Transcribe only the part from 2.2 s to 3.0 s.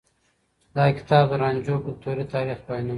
تاريخ بيانوي.